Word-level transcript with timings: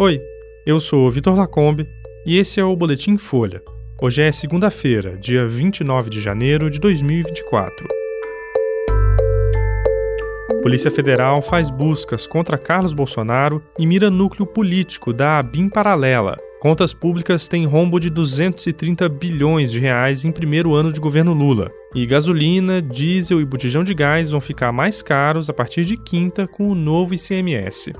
Oi, 0.00 0.18
eu 0.64 0.80
sou 0.80 1.10
Vitor 1.10 1.36
Lacombe 1.36 1.86
e 2.24 2.38
esse 2.38 2.58
é 2.58 2.64
o 2.64 2.74
Boletim 2.74 3.18
Folha. 3.18 3.62
Hoje 4.00 4.22
é 4.22 4.32
segunda-feira, 4.32 5.18
dia 5.18 5.46
29 5.46 6.08
de 6.08 6.22
janeiro 6.22 6.70
de 6.70 6.80
2024. 6.80 7.86
Polícia 10.62 10.90
Federal 10.90 11.42
faz 11.42 11.68
buscas 11.68 12.26
contra 12.26 12.56
Carlos 12.56 12.94
Bolsonaro 12.94 13.62
e 13.78 13.86
mira 13.86 14.08
núcleo 14.08 14.46
político 14.46 15.12
da 15.12 15.38
ABIN 15.38 15.68
Paralela. 15.68 16.38
Contas 16.62 16.94
públicas 16.94 17.46
têm 17.46 17.66
rombo 17.66 18.00
de 18.00 18.08
230 18.08 19.06
bilhões 19.06 19.70
de 19.70 19.80
reais 19.80 20.24
em 20.24 20.32
primeiro 20.32 20.74
ano 20.74 20.90
de 20.90 20.98
governo 20.98 21.34
Lula. 21.34 21.70
E 21.94 22.06
gasolina, 22.06 22.80
diesel 22.80 23.38
e 23.38 23.44
botijão 23.44 23.84
de 23.84 23.92
gás 23.92 24.30
vão 24.30 24.40
ficar 24.40 24.72
mais 24.72 25.02
caros 25.02 25.50
a 25.50 25.52
partir 25.52 25.84
de 25.84 25.98
quinta 25.98 26.48
com 26.48 26.70
o 26.70 26.74
novo 26.74 27.12
ICMS. 27.12 27.92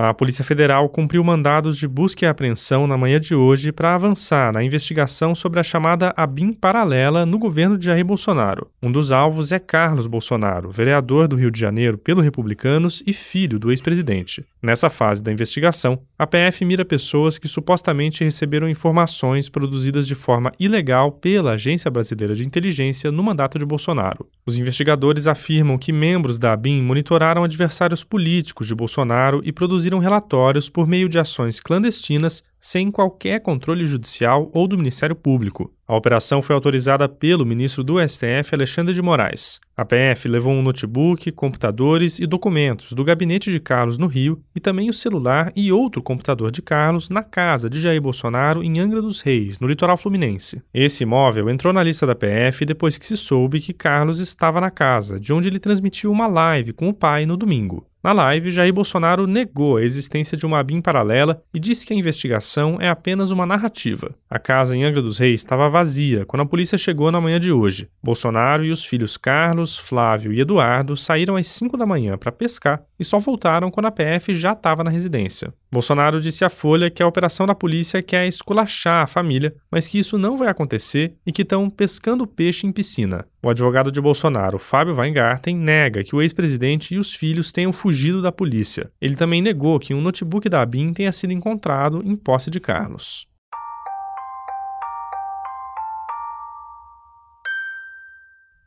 A 0.00 0.14
Polícia 0.14 0.44
Federal 0.44 0.88
cumpriu 0.88 1.24
mandados 1.24 1.76
de 1.76 1.88
busca 1.88 2.24
e 2.24 2.28
apreensão 2.28 2.86
na 2.86 2.96
manhã 2.96 3.18
de 3.18 3.34
hoje 3.34 3.72
para 3.72 3.96
avançar 3.96 4.52
na 4.52 4.62
investigação 4.62 5.34
sobre 5.34 5.58
a 5.58 5.62
chamada 5.64 6.14
ABIN 6.16 6.52
paralela 6.52 7.26
no 7.26 7.36
governo 7.36 7.76
de 7.76 7.86
Jair 7.86 8.04
Bolsonaro. 8.04 8.70
Um 8.80 8.92
dos 8.92 9.10
alvos 9.10 9.50
é 9.50 9.58
Carlos 9.58 10.06
Bolsonaro, 10.06 10.70
vereador 10.70 11.26
do 11.26 11.34
Rio 11.34 11.50
de 11.50 11.58
Janeiro 11.58 11.98
pelo 11.98 12.20
Republicanos 12.20 13.02
e 13.04 13.12
filho 13.12 13.58
do 13.58 13.72
ex-presidente. 13.72 14.46
Nessa 14.62 14.88
fase 14.88 15.20
da 15.20 15.32
investigação, 15.32 16.00
a 16.16 16.26
PF 16.28 16.64
mira 16.64 16.84
pessoas 16.84 17.36
que 17.36 17.48
supostamente 17.48 18.22
receberam 18.22 18.68
informações 18.68 19.48
produzidas 19.48 20.06
de 20.06 20.14
forma 20.14 20.52
ilegal 20.60 21.10
pela 21.10 21.52
Agência 21.52 21.90
Brasileira 21.90 22.36
de 22.36 22.46
Inteligência 22.46 23.10
no 23.10 23.22
mandato 23.24 23.58
de 23.58 23.64
Bolsonaro. 23.64 24.28
Os 24.46 24.58
investigadores 24.58 25.26
afirmam 25.26 25.76
que 25.76 25.92
membros 25.92 26.38
da 26.38 26.52
ABIN 26.52 26.82
monitoraram 26.82 27.42
adversários 27.42 28.04
políticos 28.04 28.68
de 28.68 28.76
Bolsonaro 28.76 29.40
e 29.44 29.52
produziram 29.52 29.87
produziram 29.88 29.98
relatórios 29.98 30.68
por 30.68 30.86
meio 30.86 31.08
de 31.08 31.18
ações 31.18 31.60
clandestinas 31.60 32.42
sem 32.60 32.90
qualquer 32.90 33.40
controle 33.40 33.86
judicial 33.86 34.50
ou 34.52 34.66
do 34.66 34.76
Ministério 34.76 35.14
Público. 35.16 35.72
A 35.86 35.96
operação 35.96 36.42
foi 36.42 36.54
autorizada 36.54 37.08
pelo 37.08 37.46
ministro 37.46 37.82
do 37.82 37.96
STF, 38.06 38.52
Alexandre 38.52 38.92
de 38.92 39.00
Moraes. 39.00 39.58
A 39.76 39.84
PF 39.84 40.28
levou 40.28 40.52
um 40.52 40.60
notebook, 40.60 41.30
computadores 41.32 42.18
e 42.18 42.26
documentos 42.26 42.92
do 42.92 43.04
gabinete 43.04 43.50
de 43.50 43.60
Carlos 43.60 43.96
no 43.96 44.06
Rio 44.06 44.42
e 44.54 44.60
também 44.60 44.90
o 44.90 44.92
celular 44.92 45.52
e 45.56 45.72
outro 45.72 46.02
computador 46.02 46.50
de 46.50 46.60
Carlos 46.60 47.08
na 47.08 47.22
casa 47.22 47.70
de 47.70 47.80
Jair 47.80 48.02
Bolsonaro 48.02 48.62
em 48.62 48.78
Angra 48.80 49.00
dos 49.00 49.20
Reis, 49.20 49.58
no 49.60 49.68
litoral 49.68 49.96
fluminense. 49.96 50.60
Esse 50.74 51.04
imóvel 51.04 51.48
entrou 51.48 51.72
na 51.72 51.82
lista 51.82 52.06
da 52.06 52.14
PF 52.14 52.66
depois 52.66 52.98
que 52.98 53.06
se 53.06 53.16
soube 53.16 53.60
que 53.60 53.72
Carlos 53.72 54.18
estava 54.18 54.60
na 54.60 54.70
casa, 54.70 55.18
de 55.18 55.32
onde 55.32 55.48
ele 55.48 55.60
transmitiu 55.60 56.10
uma 56.10 56.26
live 56.26 56.72
com 56.72 56.88
o 56.88 56.94
pai 56.94 57.24
no 57.24 57.36
domingo. 57.36 57.87
Na 58.00 58.12
live, 58.12 58.52
Jair 58.52 58.72
Bolsonaro 58.72 59.26
negou 59.26 59.76
a 59.76 59.82
existência 59.82 60.36
de 60.36 60.46
uma 60.46 60.62
BIM 60.62 60.80
paralela 60.80 61.42
e 61.52 61.58
disse 61.58 61.84
que 61.84 61.92
a 61.92 61.96
investigação 61.96 62.78
é 62.80 62.88
apenas 62.88 63.32
uma 63.32 63.44
narrativa. 63.44 64.14
A 64.30 64.38
casa 64.38 64.76
em 64.76 64.84
Angra 64.84 65.02
dos 65.02 65.18
Reis 65.18 65.40
estava 65.40 65.68
vazia 65.68 66.24
quando 66.24 66.42
a 66.42 66.46
polícia 66.46 66.78
chegou 66.78 67.10
na 67.10 67.20
manhã 67.20 67.40
de 67.40 67.50
hoje. 67.50 67.88
Bolsonaro 68.00 68.64
e 68.64 68.70
os 68.70 68.84
filhos 68.84 69.16
Carlos, 69.16 69.76
Flávio 69.76 70.32
e 70.32 70.40
Eduardo 70.40 70.96
saíram 70.96 71.34
às 71.34 71.48
5 71.48 71.76
da 71.76 71.84
manhã 71.84 72.16
para 72.16 72.30
pescar 72.30 72.82
e 73.00 73.04
só 73.04 73.18
voltaram 73.18 73.70
quando 73.70 73.86
a 73.86 73.90
PF 73.90 74.32
já 74.32 74.52
estava 74.52 74.84
na 74.84 74.90
residência. 74.90 75.52
Bolsonaro 75.70 76.20
disse 76.20 76.44
à 76.44 76.48
Folha 76.48 76.90
que 76.90 77.02
a 77.02 77.06
operação 77.06 77.46
da 77.46 77.54
polícia 77.54 78.02
quer 78.02 78.26
esculachar 78.26 79.02
a 79.02 79.06
família, 79.06 79.54
mas 79.70 79.86
que 79.86 79.98
isso 79.98 80.16
não 80.16 80.36
vai 80.36 80.48
acontecer 80.48 81.14
e 81.26 81.32
que 81.32 81.42
estão 81.42 81.68
pescando 81.68 82.26
peixe 82.26 82.66
em 82.66 82.72
piscina. 82.72 83.26
O 83.42 83.50
advogado 83.50 83.92
de 83.92 84.00
Bolsonaro, 84.00 84.58
Fábio 84.58 84.96
Weingarten, 84.96 85.56
nega 85.56 86.02
que 86.02 86.16
o 86.16 86.22
ex-presidente 86.22 86.94
e 86.94 86.98
os 86.98 87.14
filhos 87.14 87.52
tenham 87.52 87.72
fugido 87.72 87.87
da 88.22 88.32
polícia. 88.32 88.90
Ele 89.00 89.16
também 89.16 89.42
negou 89.42 89.78
que 89.78 89.94
um 89.94 90.00
notebook 90.00 90.48
da 90.48 90.62
ABIN 90.62 90.92
tenha 90.92 91.12
sido 91.12 91.32
encontrado 91.32 92.02
em 92.04 92.14
posse 92.14 92.50
de 92.50 92.60
Carlos. 92.60 93.28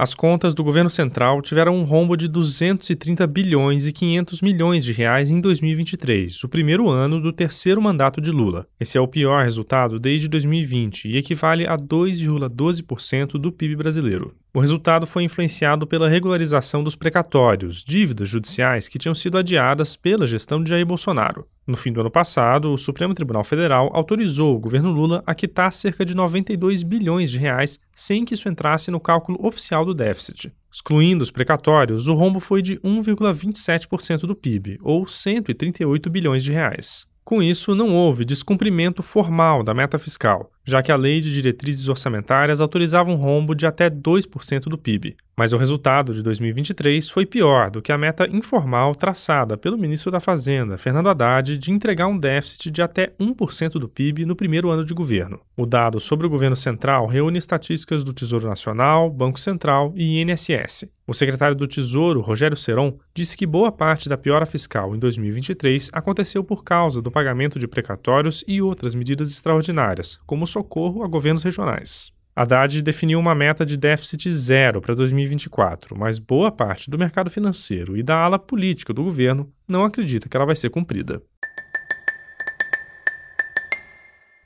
As 0.00 0.14
contas 0.14 0.54
do 0.54 0.62
governo 0.62 0.88
central 0.88 1.42
tiveram 1.42 1.74
um 1.74 1.82
rombo 1.82 2.16
de 2.16 2.28
230 2.28 3.26
bilhões 3.26 3.84
e 3.84 3.92
500 3.92 4.40
milhões 4.42 4.84
de 4.84 4.92
reais 4.92 5.28
em 5.28 5.40
2023, 5.40 6.44
o 6.44 6.48
primeiro 6.48 6.88
ano 6.88 7.20
do 7.20 7.32
terceiro 7.32 7.82
mandato 7.82 8.20
de 8.20 8.30
Lula. 8.30 8.68
Esse 8.78 8.96
é 8.96 9.00
o 9.00 9.08
pior 9.08 9.42
resultado 9.42 9.98
desde 9.98 10.28
2020 10.28 11.08
e 11.08 11.16
equivale 11.16 11.66
a 11.66 11.76
2,12% 11.76 13.32
do 13.32 13.50
PIB 13.50 13.74
brasileiro. 13.74 14.36
O 14.52 14.60
resultado 14.60 15.06
foi 15.06 15.24
influenciado 15.24 15.86
pela 15.86 16.08
regularização 16.08 16.82
dos 16.82 16.96
precatórios, 16.96 17.84
dívidas 17.84 18.30
judiciais 18.30 18.88
que 18.88 18.98
tinham 18.98 19.14
sido 19.14 19.36
adiadas 19.36 19.94
pela 19.94 20.26
gestão 20.26 20.62
de 20.62 20.70
Jair 20.70 20.86
Bolsonaro. 20.86 21.46
No 21.66 21.76
fim 21.76 21.92
do 21.92 22.00
ano 22.00 22.10
passado, 22.10 22.72
o 22.72 22.78
Supremo 22.78 23.12
Tribunal 23.12 23.44
Federal 23.44 23.90
autorizou 23.92 24.56
o 24.56 24.58
governo 24.58 24.90
Lula 24.90 25.22
a 25.26 25.34
quitar 25.34 25.70
cerca 25.70 26.02
de 26.02 26.16
92 26.16 26.82
bilhões 26.82 27.30
de 27.30 27.36
reais 27.36 27.78
sem 27.94 28.24
que 28.24 28.32
isso 28.32 28.48
entrasse 28.48 28.90
no 28.90 28.98
cálculo 28.98 29.38
oficial 29.46 29.84
do 29.84 29.92
déficit. 29.92 30.50
Excluindo 30.72 31.22
os 31.22 31.30
precatórios, 31.30 32.08
o 32.08 32.14
rombo 32.14 32.40
foi 32.40 32.62
de 32.62 32.78
1,27% 32.78 34.20
do 34.20 34.34
PIB, 34.34 34.78
ou 34.82 35.06
138 35.06 36.08
bilhões 36.08 36.42
de 36.42 36.52
reais. 36.52 37.06
Com 37.28 37.42
isso, 37.42 37.74
não 37.74 37.94
houve 37.94 38.24
descumprimento 38.24 39.02
formal 39.02 39.62
da 39.62 39.74
meta 39.74 39.98
fiscal, 39.98 40.50
já 40.64 40.82
que 40.82 40.90
a 40.90 40.96
lei 40.96 41.20
de 41.20 41.30
diretrizes 41.30 41.86
orçamentárias 41.86 42.58
autorizava 42.58 43.10
um 43.10 43.16
rombo 43.16 43.54
de 43.54 43.66
até 43.66 43.90
2% 43.90 44.60
do 44.60 44.78
PIB. 44.78 45.14
Mas 45.38 45.52
o 45.52 45.56
resultado 45.56 46.12
de 46.12 46.20
2023 46.20 47.08
foi 47.08 47.24
pior 47.24 47.70
do 47.70 47.80
que 47.80 47.92
a 47.92 47.96
meta 47.96 48.26
informal 48.28 48.92
traçada 48.92 49.56
pelo 49.56 49.78
ministro 49.78 50.10
da 50.10 50.18
Fazenda, 50.18 50.76
Fernando 50.76 51.08
Haddad, 51.08 51.56
de 51.56 51.70
entregar 51.70 52.08
um 52.08 52.18
déficit 52.18 52.72
de 52.72 52.82
até 52.82 53.12
1% 53.20 53.74
do 53.74 53.88
PIB 53.88 54.26
no 54.26 54.34
primeiro 54.34 54.68
ano 54.68 54.84
de 54.84 54.92
governo. 54.92 55.38
O 55.56 55.64
dado 55.64 56.00
sobre 56.00 56.26
o 56.26 56.28
governo 56.28 56.56
central 56.56 57.06
reúne 57.06 57.38
estatísticas 57.38 58.02
do 58.02 58.12
Tesouro 58.12 58.48
Nacional, 58.48 59.08
Banco 59.08 59.38
Central 59.38 59.92
e 59.94 60.20
INSS. 60.20 60.86
O 61.06 61.14
secretário 61.14 61.54
do 61.54 61.68
Tesouro, 61.68 62.20
Rogério 62.20 62.56
Seron, 62.56 62.98
disse 63.14 63.36
que 63.36 63.46
boa 63.46 63.70
parte 63.70 64.08
da 64.08 64.18
piora 64.18 64.44
fiscal 64.44 64.92
em 64.96 64.98
2023 64.98 65.90
aconteceu 65.92 66.42
por 66.42 66.64
causa 66.64 67.00
do 67.00 67.12
pagamento 67.12 67.60
de 67.60 67.68
precatórios 67.68 68.42
e 68.48 68.60
outras 68.60 68.92
medidas 68.92 69.30
extraordinárias, 69.30 70.18
como 70.26 70.48
socorro 70.48 71.04
a 71.04 71.06
governos 71.06 71.44
regionais. 71.44 72.17
Haddad 72.38 72.82
definiu 72.82 73.18
uma 73.18 73.34
meta 73.34 73.66
de 73.66 73.76
déficit 73.76 74.30
zero 74.30 74.80
para 74.80 74.94
2024, 74.94 75.98
mas 75.98 76.20
boa 76.20 76.52
parte 76.52 76.88
do 76.88 76.96
mercado 76.96 77.28
financeiro 77.28 77.96
e 77.96 78.02
da 78.04 78.16
ala 78.16 78.38
política 78.38 78.94
do 78.94 79.02
governo 79.02 79.52
não 79.66 79.84
acredita 79.84 80.28
que 80.28 80.36
ela 80.36 80.46
vai 80.46 80.54
ser 80.54 80.70
cumprida. 80.70 81.20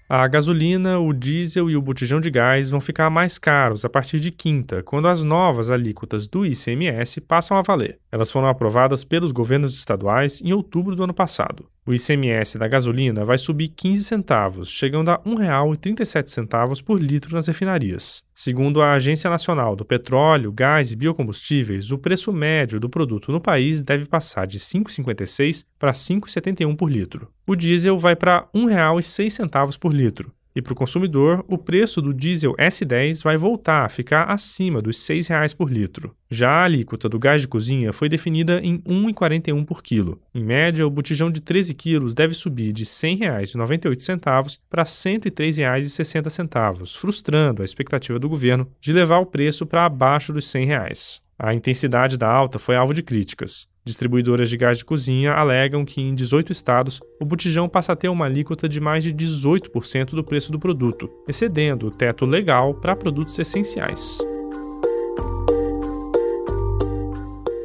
A 0.09 0.27
gasolina, 0.27 0.99
o 0.99 1.13
diesel 1.13 1.71
e 1.71 1.77
o 1.77 1.83
botijão 1.83 2.19
de 2.19 2.31
gás 2.31 2.71
vão 2.71 2.81
ficar 2.81 3.11
mais 3.11 3.39
caros 3.39 3.85
a 3.85 3.91
partir 3.91 4.21
de 4.21 4.31
quinta, 4.31 4.83
quando 4.83 5.09
as 5.09 5.23
novas 5.23 5.69
alíquotas 5.69 6.27
do 6.27 6.47
ICMS 6.47 7.21
passam 7.21 7.59
a 7.59 7.63
valer. 7.63 7.99
Elas 8.11 8.31
foram 8.31 8.49
aprovadas 8.49 9.05
pelos 9.05 9.33
governos 9.33 9.75
estaduais 9.75 10.41
em 10.41 10.53
outubro 10.53 10.97
do 10.97 11.05
ano 11.05 11.15
passado. 11.15 11.67
O 11.85 11.93
ICMS 11.93 12.59
da 12.59 12.69
gasolina 12.69 13.25
vai 13.25 13.37
subir 13.37 13.67
15 13.67 14.05
centavos, 14.05 14.71
chegando 14.71 15.11
a 15.11 15.15
R$ 15.15 15.29
1,37 15.29 16.81
por 16.85 17.03
litro 17.03 17.35
nas 17.35 17.49
refinarias. 17.49 18.23
Segundo 18.33 18.81
a 18.81 18.93
Agência 18.93 19.29
Nacional 19.29 19.75
do 19.75 19.85
Petróleo, 19.85 20.53
Gás 20.53 20.93
e 20.93 20.97
Biocombustíveis, 20.97 21.91
o 21.91 21.99
preço 21.99 22.33
médio 22.33 22.79
do 22.79 22.89
produto 22.89 23.33
no 23.33 23.41
país 23.41 23.83
deve 23.83 24.07
passar 24.07 24.47
de 24.47 24.59
R$ 24.59 24.63
5,56 24.63 25.65
para 25.77 25.91
R$ 25.91 25.97
5,71 25.97 26.77
por 26.77 26.89
litro. 26.89 27.29
O 27.45 27.57
diesel 27.57 27.99
vai 27.99 28.15
para 28.15 28.49
R$ 28.55 28.61
1,06 28.61 29.77
por 29.77 29.93
litro. 29.93 30.33
E 30.55 30.61
para 30.61 30.73
o 30.73 30.77
consumidor, 30.77 31.45
o 31.49 31.57
preço 31.57 32.03
do 32.03 32.13
diesel 32.13 32.55
S10 32.57 33.23
vai 33.23 33.37
voltar 33.37 33.85
a 33.85 33.89
ficar 33.89 34.25
acima 34.25 34.83
dos 34.83 35.09
R$ 35.09 35.17
6,00 35.17 35.57
por 35.57 35.71
litro. 35.71 36.15
Já 36.31 36.51
a 36.51 36.65
alíquota 36.65 37.09
do 37.09 37.19
gás 37.19 37.41
de 37.41 37.49
cozinha 37.49 37.93
foi 37.93 38.09
definida 38.09 38.61
em 38.63 38.75
R$ 38.75 39.13
1,41 39.13 39.65
por 39.65 39.83
quilo. 39.83 40.21
Em 40.35 40.45
média, 40.45 40.87
o 40.87 40.91
botijão 40.91 41.31
de 41.31 41.41
13 41.41 41.75
quilos 41.75 42.15
deve 42.15 42.35
subir 42.35 42.73
de 42.73 42.83
R$ 42.83 42.89
100,98 42.89 44.59
para 44.69 44.83
R$ 44.83 44.89
103,60, 44.89 46.99
frustrando 46.99 47.63
a 47.63 47.65
expectativa 47.65 48.19
do 48.19 48.29
governo 48.29 48.69
de 48.81 48.93
levar 48.93 49.19
o 49.19 49.27
preço 49.27 49.65
para 49.65 49.87
abaixo 49.87 50.33
dos 50.33 50.51
100 50.51 50.67
reais. 50.67 51.23
A 51.39 51.55
intensidade 51.55 52.17
da 52.17 52.31
alta 52.31 52.59
foi 52.59 52.77
alvo 52.77 52.95
de 52.95 53.03
críticas. 53.03 53.67
Distribuidoras 53.85 54.49
de 54.49 54.57
gás 54.57 54.79
de 54.79 54.85
cozinha 54.85 55.33
alegam 55.33 55.85
que 55.85 56.01
em 56.01 56.15
18 56.15 56.53
estados 56.53 57.01
o 57.21 57.25
botijão 57.25 57.69
passa 57.69 57.93
a 57.93 57.97
ter 57.97 58.09
uma 58.09 58.27
alíquota 58.27 58.69
de 58.69 58.81
mais 58.81 59.03
de 59.03 59.13
18% 59.13 60.11
do 60.11 60.23
preço 60.23 60.53
do 60.53 60.59
produto, 60.59 61.11
excedendo 61.27 61.89
o 61.89 61.91
teto 61.91 62.25
legal 62.25 62.75
para 62.75 62.95
produtos 62.95 63.37
essenciais. 63.39 64.19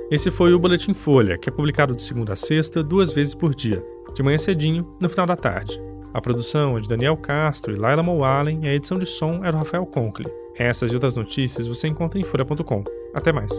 Esse 0.10 0.32
foi 0.32 0.54
o 0.54 0.60
Boletim 0.60 0.94
Folha, 0.94 1.38
que 1.38 1.50
é 1.50 1.52
publicado 1.52 1.96
de 1.96 2.02
segunda 2.02 2.34
a 2.34 2.36
sexta, 2.36 2.82
duas 2.82 3.12
vezes 3.12 3.36
por 3.36 3.54
dia, 3.54 3.86
de 4.16 4.24
manhã 4.24 4.40
cedinho, 4.40 4.88
no 5.00 5.10
final 5.10 5.28
da 5.28 5.36
tarde. 5.36 5.80
A 6.14 6.22
produção 6.22 6.78
é 6.78 6.80
de 6.80 6.90
Daniel 6.90 7.16
Castro 7.16 7.76
e 7.76 7.78
Laila 7.78 8.02
Mowallen 8.02 8.62
e 8.64 8.68
a 8.68 8.74
edição 8.74 8.98
de 8.98 9.06
som 9.06 9.46
é 9.46 9.52
do 9.52 9.58
Rafael 9.58 9.86
Conkle. 9.86 10.32
Essas 10.58 10.90
e 10.90 10.96
outras 10.96 11.14
notícias 11.14 11.68
você 11.68 11.88
encontra 11.88 12.20
em 12.20 12.24
folha.com. 12.24 12.84
Até 13.14 13.32
mais. 13.32 13.52